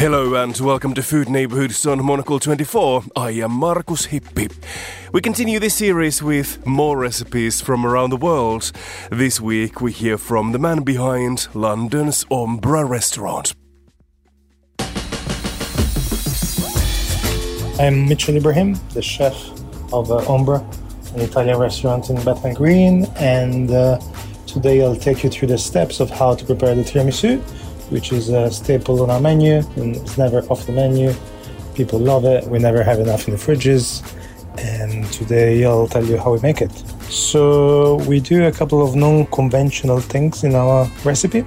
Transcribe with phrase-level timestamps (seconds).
[0.00, 3.02] Hello and welcome to Food Neighborhoods on Monocle 24.
[3.16, 4.50] I am Markus Hippi.
[5.12, 8.72] We continue this series with more recipes from around the world.
[9.10, 13.52] This week we hear from the man behind London's Ombra restaurant.
[17.78, 19.34] I'm Mitshel Ibrahim, the chef
[19.92, 20.64] of uh, Ombra,
[21.14, 24.00] an Italian restaurant in Bethnal Green, and uh,
[24.46, 27.44] today I'll take you through the steps of how to prepare the tiramisu
[27.90, 31.12] which is a staple on our menu and it's never off the menu.
[31.74, 32.44] People love it.
[32.46, 34.02] We never have enough in the fridges.
[34.58, 36.72] And today I'll tell you how we make it.
[37.10, 41.40] So, we do a couple of non conventional things in our recipe.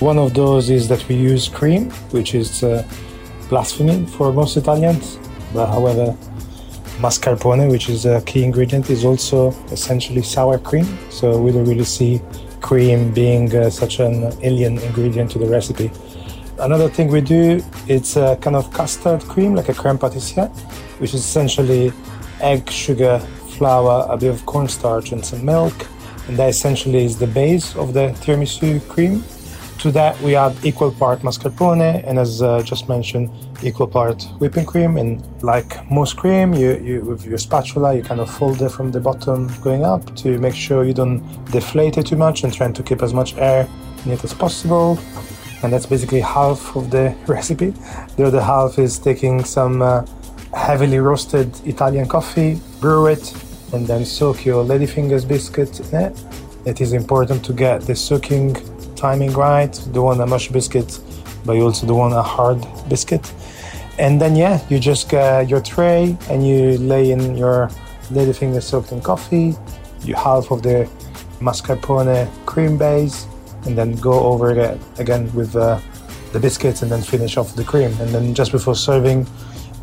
[0.00, 2.86] One of those is that we use cream, which is uh,
[3.48, 5.18] blasphemy for most Italians.
[5.54, 6.16] But however,
[6.98, 10.86] mascarpone, which is a key ingredient, is also essentially sour cream.
[11.10, 12.20] So we don't really see
[12.60, 15.90] cream being uh, such an alien ingredient to the recipe.
[16.58, 20.50] Another thing we do, it's a kind of custard cream, like a creme pâtissière,
[20.98, 21.92] which is essentially
[22.40, 23.20] egg, sugar,
[23.56, 25.86] flour, a bit of cornstarch, and some milk.
[26.26, 29.22] And that essentially is the base of the tiramisu cream.
[29.78, 33.30] To that, we add equal part mascarpone and, as uh, just mentioned,
[33.62, 34.96] equal part whipping cream.
[34.96, 38.90] And like most cream, you, you with your spatula, you kind of fold it from
[38.90, 42.72] the bottom going up to make sure you don't deflate it too much and trying
[42.72, 43.68] to keep as much air
[44.04, 44.98] in it as possible.
[45.62, 47.72] And that's basically half of the recipe.
[48.16, 50.04] The other half is taking some uh,
[50.54, 53.32] heavily roasted Italian coffee, brew it,
[53.72, 56.24] and then soak your ladyfingers biscuit in it.
[56.64, 58.56] It is important to get the soaking
[58.98, 59.72] timing right.
[59.94, 61.00] Want a mush biscuit,
[61.44, 63.32] but you also don't want a hard biscuit.
[63.98, 67.70] And then, yeah, you just get your tray and you lay in your
[68.10, 69.56] little finger soaked in coffee,
[70.02, 70.88] you half of the
[71.40, 73.26] mascarpone cream base,
[73.66, 75.80] and then go over it again with uh,
[76.32, 77.92] the biscuits and then finish off the cream.
[78.00, 79.26] And then just before serving,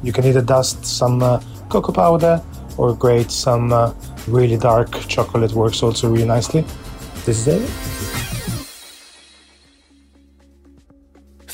[0.04, 2.42] you can either dust some uh, cocoa powder
[2.78, 3.94] or grate some uh,
[4.28, 6.62] really dark chocolate works also really nicely.
[7.26, 8.25] This is it.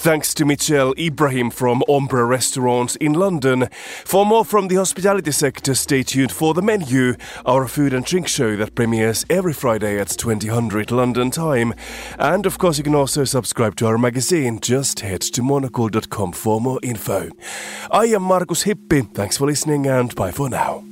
[0.02, 3.68] Thanks to Michelle Ibrahim from Ombra Restaurant in London.
[4.04, 7.14] For more from the hospitality sector, stay tuned for the menu,
[7.46, 11.76] our food and drink show that premieres every Friday at 2000 London time.
[12.18, 14.60] And of course, you can also subscribe to our magazine.
[14.60, 17.30] Just head to monocle.com for more info.
[17.92, 19.14] I am Markus Hippi.
[19.14, 20.84] Thanks for listening and bye for now.